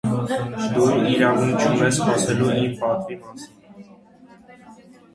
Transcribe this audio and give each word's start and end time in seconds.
-Դու 0.77 0.87
իրավունք 1.09 1.67
չունես 1.67 2.01
խոսելու 2.09 2.49
իմ 2.65 2.75
պատվի 2.83 3.21
մասին: 3.23 3.89